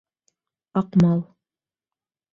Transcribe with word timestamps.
—Аҡмал. 0.81 1.23